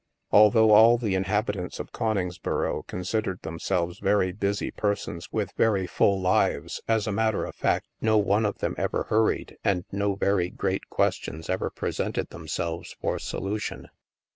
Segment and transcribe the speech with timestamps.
[0.31, 6.19] Although all the inhabitants of Coningsboro con sidered themselves very busy persons with very full
[6.19, 10.15] lives, as a matter of fact, no one of them ever hur ried, and no
[10.15, 13.89] very great questions ever presented themselves for solution.